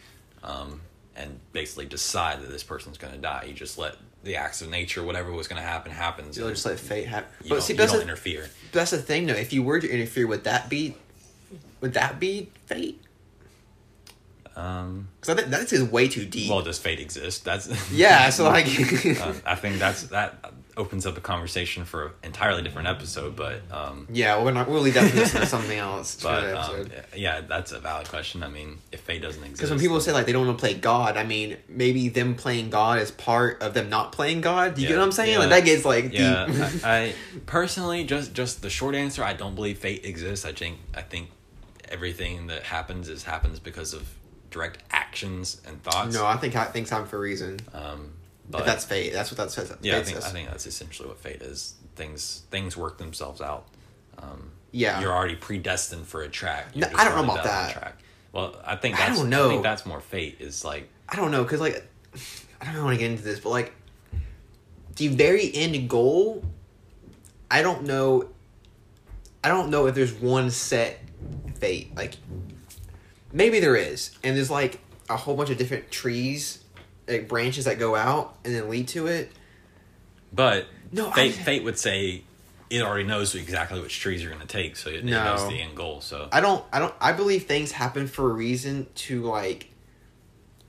[0.44, 0.80] um,
[1.18, 3.44] and basically decide that this person's going to die.
[3.50, 3.96] You just let
[4.30, 6.38] the acts of nature, whatever was going to happen, happens.
[6.38, 7.30] You'll just let fate happen.
[7.44, 8.48] you But don't, see, that's don't the, interfere.
[8.72, 9.34] that's the thing, though.
[9.34, 10.96] If you were to interfere, would that be,
[11.82, 13.02] would that be fate?
[14.56, 16.50] Um, Because I think that is way too deep.
[16.50, 17.44] well, does fate exist?
[17.46, 18.30] That's yeah.
[18.30, 18.66] So like,
[19.22, 23.62] uh, I think that's that opens up a conversation for an entirely different episode, but.
[23.72, 24.68] Um, yeah, we're not.
[24.70, 26.20] We'll leave that for something else.
[26.24, 28.42] But um, yeah, that's a valid question.
[28.42, 30.62] I mean, if fate doesn't exist, Because when people say like they don't want to
[30.66, 34.76] play God, I mean maybe them playing God is part of them not playing God.
[34.76, 35.34] Do you Yeah, get what I'm saying?
[35.34, 35.40] yeah.
[35.40, 36.86] Like that gets like yeah, deep.
[36.86, 37.14] I, I
[37.46, 39.24] personally just just the short answer.
[39.24, 40.46] I don't believe fate exists.
[40.46, 41.30] I think I think
[41.90, 44.08] everything that happens is happens because of
[44.52, 46.14] direct actions and thoughts.
[46.16, 47.60] no, I think ha- things happen for a reason.
[47.74, 48.12] um,
[48.50, 49.14] but that's fate.
[49.14, 49.74] That's what that says.
[49.82, 50.26] yeah, I think says.
[50.26, 51.76] I think that's essentially what fate is.
[51.96, 53.68] Things things work themselves out.
[54.18, 55.00] Um, Yeah.
[55.02, 56.76] you're already predestined for a track.
[56.76, 57.74] No, I don't know about that.
[57.74, 57.96] Track.
[58.32, 59.48] Well, I think I don't know.
[59.48, 60.38] I think that's more fate.
[60.40, 61.86] Is like I don't know, cause like
[62.62, 63.74] I don't want to get into this, but like
[64.96, 66.44] the very end goal,
[67.50, 68.30] I don't know.
[69.44, 71.00] I don't know if there's one set
[71.56, 71.96] fate.
[71.96, 72.16] Like
[73.32, 76.64] maybe there is, and there's like a whole bunch of different trees,
[77.10, 79.32] like branches that go out and then lead to it.
[80.32, 82.24] But No, fate, I- fate would say
[82.70, 85.60] it already knows exactly which trees you're going to take, so it, it knows the
[85.60, 86.02] end goal.
[86.02, 86.64] So I don't.
[86.72, 86.94] I don't.
[87.02, 89.72] I believe things happen for a reason to like,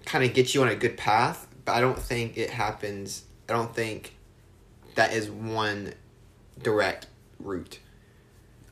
[0.06, 1.46] kind of get you on a good path.
[1.64, 3.24] But I don't think it happens.
[3.48, 4.16] I don't think
[4.94, 5.92] that is one
[6.62, 7.06] direct
[7.38, 7.78] route.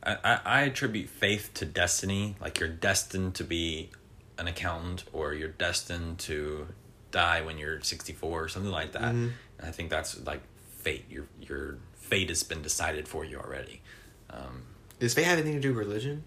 [0.02, 2.37] I, I, I attribute faith to destiny.
[2.40, 3.90] Like you're destined to be
[4.38, 6.68] an accountant, or you're destined to
[7.11, 9.03] die when you're 64 or something like that.
[9.14, 9.33] Mhm.
[9.59, 10.40] And I think that's like
[10.79, 11.05] fate.
[11.11, 13.83] Your your fate has been decided for you already.
[14.31, 14.62] Um,
[15.01, 16.25] Does fate have anything to do with religion?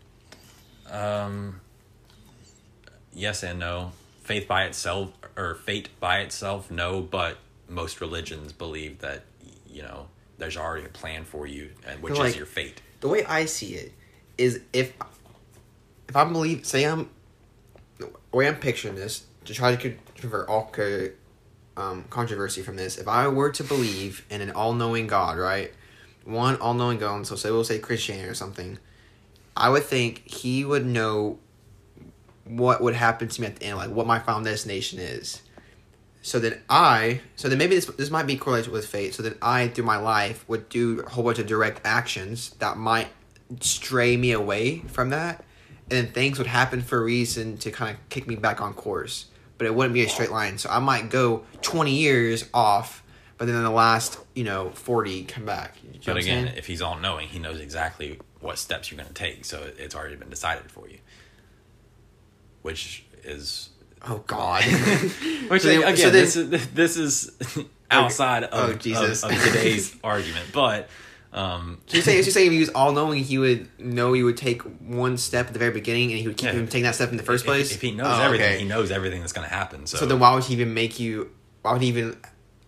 [0.89, 1.61] Um,
[3.13, 3.91] yes and no.
[4.23, 7.01] Faith by itself, or fate by itself, no.
[7.01, 9.23] But most religions believe that
[9.67, 12.81] you know there's already a plan for you, and which Like- is your fate.
[12.99, 13.93] The way I see it
[14.37, 14.93] is if
[16.07, 17.09] if I believe, say I'm
[17.97, 20.10] the way I'm picturing this to try to convert all co-
[21.77, 22.97] um, controversy from this.
[22.97, 25.71] If I were to believe in an all-knowing God, right,
[26.25, 28.77] one all-knowing God, so say we'll say Christianity or something,
[29.55, 31.39] I would think He would know
[32.45, 35.41] what would happen to me at the end, like what my final destination is.
[36.21, 39.15] So then I, so then maybe this this might be correlated with fate.
[39.15, 42.77] So that I, through my life, would do a whole bunch of direct actions that
[42.77, 43.07] might
[43.59, 45.43] stray me away from that,
[45.89, 48.73] and then things would happen for a reason to kind of kick me back on
[48.73, 49.25] course.
[49.61, 50.57] But it wouldn't be a straight line.
[50.57, 53.03] So I might go twenty years off,
[53.37, 55.75] but then in the last you know forty come back.
[55.83, 56.57] You know But again, saying?
[56.57, 59.45] if he's all knowing, he knows exactly what steps you're going to take.
[59.45, 60.97] So it's already been decided for you,
[62.63, 63.69] which is
[64.07, 64.63] oh God.
[65.47, 69.23] which So then- again so then- this is this is oh, outside of, Oh, Jesus.
[69.23, 70.89] of, of today's argument, but
[71.33, 74.23] um, So you're saying, you're saying if he was all knowing, he would know he
[74.23, 76.53] would take one step at the very beginning, and he would keep Yeah.
[76.59, 77.71] him taking that step in the first if- place.
[77.71, 78.59] if, he knows Oh, everything, okay.
[78.59, 79.87] he knows everything that's going to happen.
[79.87, 81.31] So, So then, why would he even make you?
[81.61, 82.17] Why would he even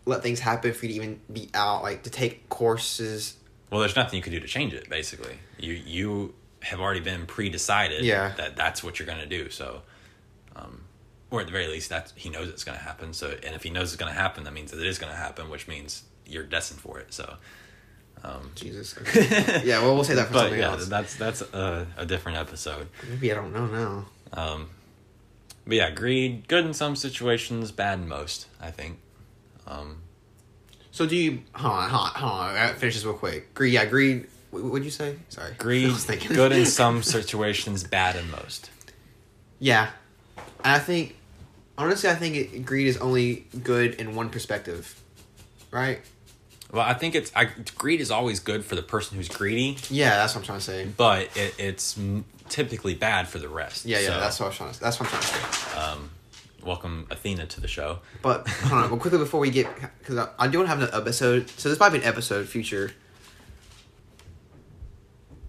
[0.05, 3.35] let things happen for you to even be out, like to take courses?
[3.69, 4.87] well, there's nothing you could do to change it.
[4.89, 8.33] Basically, you you have already been pre-decided Yeah.
[8.37, 9.49] that that's what you're going to do.
[9.49, 9.81] So,
[10.55, 10.83] um,
[11.31, 13.13] or at the very least, that he knows it's going to happen.
[13.13, 15.11] So, and if he knows it's going to happen, that means that it is going
[15.11, 17.13] to happen, which means you're destined for it.
[17.13, 17.35] So,
[18.23, 18.97] um, Jesus.
[18.97, 19.61] Okay.
[19.65, 20.87] yeah, well, we'll say that for but something yeah, else.
[20.87, 22.87] that's that's a, a different episode.
[23.09, 24.05] Maybe I don't know now.
[24.31, 24.69] Um,
[25.67, 28.47] but yeah, greed good in some situations, bad in most.
[28.61, 28.99] I think.
[29.67, 29.97] Um,
[30.91, 31.41] So do you?
[31.55, 32.55] Hold on, hold on, hold on.
[32.55, 33.53] I finish this real quick.
[33.53, 34.27] Greed, yeah, greed.
[34.51, 35.17] What would you say?
[35.29, 35.93] Sorry, greed
[36.29, 38.69] good in some situations, bad in most.
[39.59, 39.89] Yeah,
[40.37, 41.15] and I think
[41.77, 44.99] honestly, I think it, greed is only good in one perspective,
[45.71, 45.99] right?
[46.73, 50.09] Well, I think it's I, greed is always good for the person who's greedy, Yeah,
[50.15, 50.85] that's what I'm trying to say.
[50.97, 51.99] but it, it's
[52.49, 53.85] typically bad for the rest.
[53.85, 54.79] Yeah, yeah, So, that's what I was trying to.
[54.79, 55.77] That's what I'm trying to say.
[55.79, 56.09] Um,
[56.65, 57.99] welcome Athena to the show.
[58.23, 59.67] But hold on, well, quickly before we get,
[59.99, 62.91] because I, I don't have an episode, so this might be an episode future.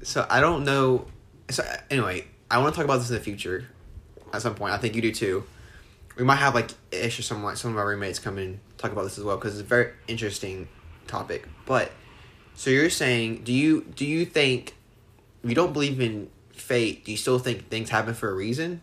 [0.02, 1.06] So I don't know.
[1.48, 3.66] So anyway, I want to talk about this in the future,
[4.34, 4.74] at some point.
[4.74, 5.44] I think you do too.
[6.18, 8.92] We might have like Ish or some like some of our roommates come in talk
[8.92, 10.68] about this as well because it's very interesting
[11.06, 11.46] topic.
[11.66, 11.92] But
[12.54, 14.74] so you're saying, do you do you think
[15.42, 17.04] you don't believe in fate?
[17.04, 18.80] Do you still think things happen for a reason?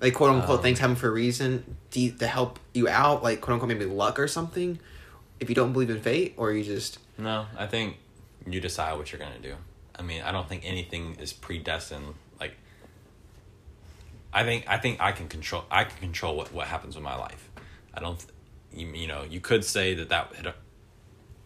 [0.00, 3.40] like quote unquote Um, things happen for a reason you, to help you out like
[3.40, 4.80] quote unquote maybe luck or something
[5.38, 7.98] if you don't believe in fate or you just No, I think
[8.44, 9.54] you decide what you're gonna do.
[9.96, 12.14] I mean, I don't think anything is predestined.
[12.40, 12.54] Like,
[14.32, 15.64] I think I think I can control.
[15.70, 17.48] I can control what what happens with my life.
[17.94, 18.18] I don't.
[18.18, 18.30] th-
[18.74, 20.32] You, you know, you could say that that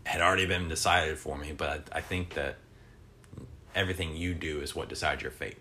[0.06, 2.56] had already been decided for me, but I, I think that
[3.74, 5.58] everything you do is what decides your fate.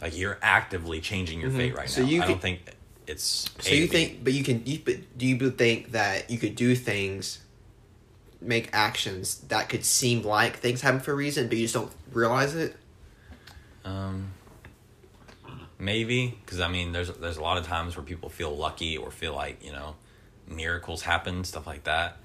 [0.00, 1.56] Like you're actively changing your Mhm.
[1.56, 1.92] fate right now.
[1.92, 2.08] So now.
[2.08, 2.60] you I don't can- think
[3.06, 3.50] it's.
[3.60, 6.56] so A you think but you can you but do you think that you could
[6.56, 7.38] do things
[8.40, 11.92] make actions that could seem like things happen for a reason but you just don't
[12.12, 12.74] realize it
[13.84, 14.32] Um,
[15.78, 19.10] maybe because I mean, there's there's a lot of times where people feel lucky or
[19.10, 19.94] feel like you know
[20.48, 22.16] miracles happen, stuff like that.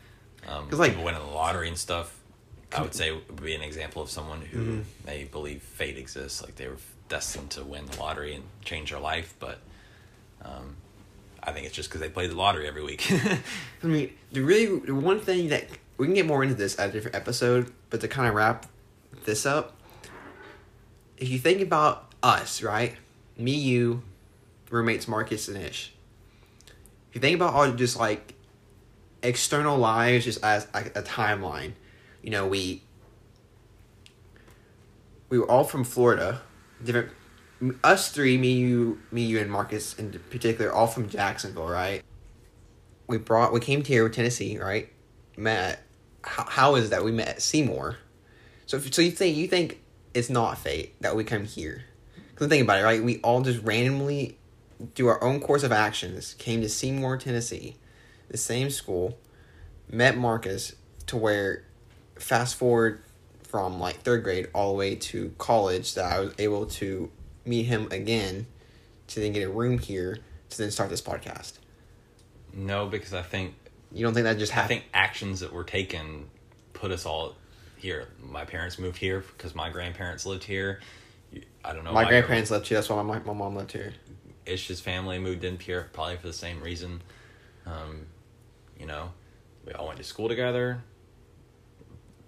[0.47, 2.13] Um, like- people winning the lottery and stuff.
[2.75, 4.81] I would say would be an example of someone who Mm-hmm.
[5.05, 6.75] may believe fate exists, like they were
[7.07, 9.33] destined to win the lottery and change their life.
[9.39, 9.59] But
[10.43, 10.75] um,
[11.41, 13.09] I think it's just because they play the lottery every week.
[13.83, 15.65] I mean, the really the one thing that
[15.97, 18.65] we can get more into this at a different episode, but to kind of wrap
[19.23, 19.77] this up,
[21.17, 22.95] if you think about us, right?
[23.37, 24.03] Me, you,
[24.69, 25.93] roommates Marcus and Ish.
[27.09, 28.33] If you think about all just like
[29.23, 31.73] external lives, just as like a timeline,
[32.21, 32.83] you know, we
[35.29, 36.41] we were all from Florida,
[36.83, 37.11] different.
[37.83, 42.03] Us three, me, you, me, you, and Marcus in particular, all from Jacksonville, right?
[43.07, 44.91] we brought we came here with Tennessee, right?
[45.35, 45.83] Met
[46.23, 47.97] how, how is that we met Seymour?
[48.65, 49.81] So if, so you think you think
[50.13, 51.85] it's not fate that we come here?
[52.29, 53.03] Because think about it, right?
[53.03, 54.37] We all just randomly
[54.93, 56.35] do our own course of actions.
[56.35, 57.77] Came to Seymour, Tennessee,
[58.29, 59.17] the same school,
[59.89, 60.75] met Marcus
[61.07, 61.63] to where,
[62.15, 63.01] fast forward
[63.43, 67.09] from like third grade all the way to college that I was able to
[67.45, 68.47] meet him again,
[69.07, 70.17] to then get a room here
[70.49, 71.53] to then start this podcast.
[72.53, 73.53] no, because I think
[73.93, 74.65] You don't think that just happened.
[74.65, 76.29] I think actions that were taken
[76.73, 77.35] put us all
[77.77, 78.09] here.
[78.21, 80.79] My parents moved here because my grandparents lived here.
[81.63, 81.93] I don't know.
[81.93, 82.77] my grandparents left here.
[82.77, 83.93] That's why my, my mom left here.
[84.45, 87.01] Ish's family moved in here probably for the same reason.
[87.65, 88.07] Um,
[88.79, 89.11] you know,
[89.65, 90.83] we all went to school together.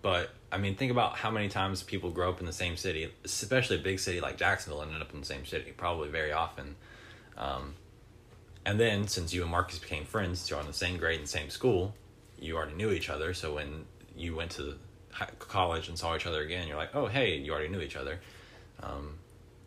[0.02, 3.12] But I mean, think about how many times people grow up in the same city,
[3.24, 5.74] especially a big city like Jacksonville, ended up in the same city.
[5.76, 6.76] Probably very often.
[7.38, 7.76] Um,
[8.66, 11.50] And then since you and Marcus became friends, you're on the same grade and same
[11.50, 11.96] school,
[12.38, 13.34] you already knew each other.
[13.34, 13.86] So when
[14.16, 14.76] you went to
[15.40, 18.20] college and saw each other again, you're like, oh hey, you already knew each other.
[18.84, 19.18] Um,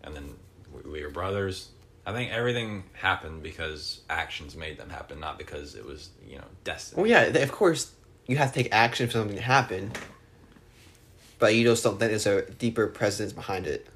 [0.04, 0.34] and then
[0.72, 1.70] we, we were brothers.
[2.04, 6.44] I think everything happened because actions made them happen, not because it was you know
[6.64, 7.00] destiny.
[7.02, 7.92] Well, yeah, of course,
[8.26, 9.92] you have to take action for something to happen,
[11.38, 13.86] but you just don't think there's a deeper presence behind it.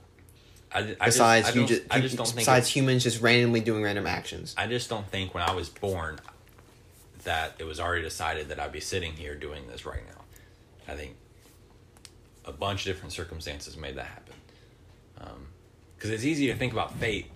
[0.72, 3.60] I, I Besides, just, I you don't- just, I just don't besides humans just randomly
[3.60, 4.54] doing random actions.
[4.58, 6.18] I just don't think when I was born
[7.24, 10.22] that it was already decided that I'd be sitting here doing this right now.
[10.92, 11.16] I think
[12.44, 14.34] a bunch of different circumstances made that happen.
[15.20, 15.46] Um,
[15.96, 17.30] because it's easy to think about fate.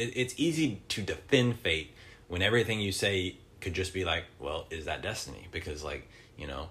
[0.00, 1.94] It, it's easy to defend fate
[2.28, 5.48] when everything you say could just be like, well, is that destiny?
[5.52, 6.68] Because, like, you know,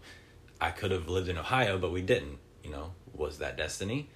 [0.59, 2.39] I could have lived in Ohio, but we didn't.
[2.63, 4.09] You know, was that destiny?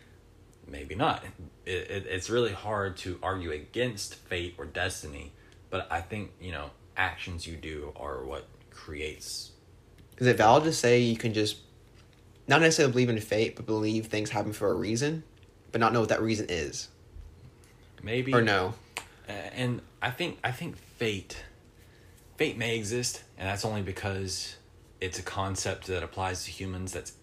[0.68, 1.24] maybe not.
[1.66, 5.32] It, it, it's really hard to argue against fate or destiny,
[5.70, 9.52] but I think you know actions you do are what creates.
[10.18, 11.58] Is it valid to say you can just
[12.48, 15.24] not necessarily believe in fate, but believe things happen for a reason,
[15.72, 16.90] but not know what that reason is,
[18.02, 18.74] Maybe or no?
[19.28, 21.44] And I think I think fate,
[22.38, 24.56] fate may exist, and that's only because
[25.02, 27.14] it's a concept that applies to humans that's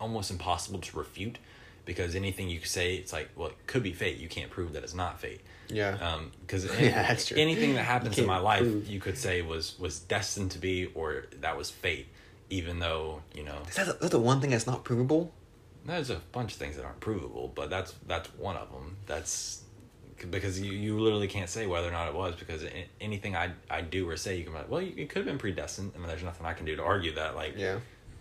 [0.00, 1.38] almost impossible to refute.
[1.86, 4.18] Because anything you say, it's like, well, it could be fate.
[4.18, 5.40] You can't prove that it's not fate.
[5.68, 5.96] Yeah.
[6.00, 6.30] Um.
[6.40, 7.38] because Yeah, that's true.
[7.38, 8.86] anything that happens in my life prove.
[8.88, 12.08] you could say was was destined to be or that was fate
[12.50, 15.32] even though you know Is that the, that's the one thing that's not provable?
[15.86, 19.62] there's a bunch of things that aren't provable but that's that's one of them that's
[20.30, 22.64] because you, you literally can't say whether or not it was because
[23.00, 25.38] anything I, I do or say you can be like well it could have been
[25.38, 27.78] predestined and there's nothing I can do to argue that like Yeah.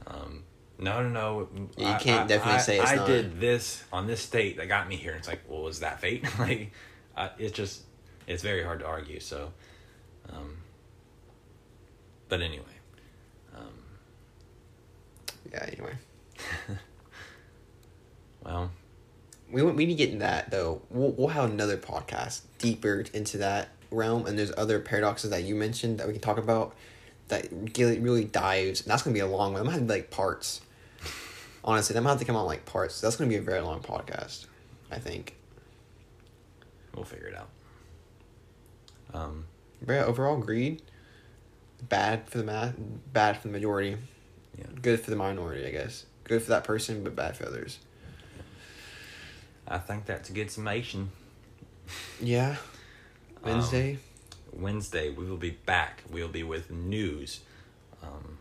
[0.08, 0.43] um,
[0.78, 1.50] no, no, no.
[1.76, 3.08] Yeah, you I- can't I- definitely I, say it's I not.
[3.08, 5.14] did this on this state that got me here.
[5.14, 6.24] It's like, well, was that fate?
[6.39, 6.72] like,
[7.18, 7.82] I, it's just,
[8.28, 9.20] it's very hard to argue.
[9.20, 9.52] So,
[10.30, 10.56] um,
[12.30, 12.64] but anyway,
[13.58, 13.64] um,
[15.52, 15.66] Yeah.
[15.68, 15.93] Anyway,
[18.45, 18.72] well,
[19.52, 20.82] we we need to get in that though.
[20.89, 25.56] We'll we'll have another podcast deeper into that realm, and there's other paradoxes that you
[25.56, 26.76] mentioned that we can talk about
[27.30, 28.82] that really dives.
[28.82, 29.62] And that's gonna be a long one.
[29.62, 30.62] I'm gonna have like parts.
[31.64, 33.02] Honestly, I'm gonna have to come out like parts.
[33.02, 34.45] That's gonna be a very long podcast.
[34.91, 35.36] I think.
[36.95, 37.50] we'll figure it out.
[39.14, 39.45] Um,
[39.86, 40.82] But yeah, overall, greed.
[41.88, 42.72] Bad for the ma-
[43.14, 43.97] bad for the majority.
[44.58, 44.66] yeah.
[44.82, 46.06] Good for the minority, I guess.
[46.26, 47.80] Good for that person, but bad for others.
[49.70, 51.11] I think that's a good summation.
[52.22, 52.57] Yeah.
[53.43, 53.99] Um, Wednesday.
[54.51, 56.03] Wednesday, we will be back.
[56.11, 57.41] We'll be with news,
[58.01, 58.39] um,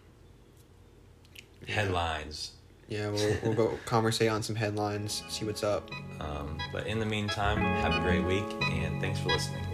[1.68, 2.52] headlines.
[2.88, 5.22] yeah, we'll we'll go conversate on some headlines.
[5.28, 5.90] See what's up.
[6.20, 9.64] Um, but in the meantime, have a great week and thanks for listening.